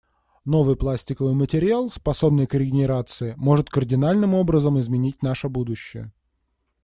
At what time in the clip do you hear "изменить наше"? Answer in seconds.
4.79-5.47